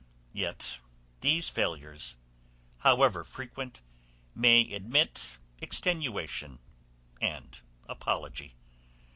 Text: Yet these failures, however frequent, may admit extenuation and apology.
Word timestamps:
Yet 0.33 0.79
these 1.19 1.47
failures, 1.47 2.15
however 2.79 3.23
frequent, 3.23 3.83
may 4.33 4.73
admit 4.73 5.37
extenuation 5.59 6.57
and 7.21 7.61
apology. 7.87 8.55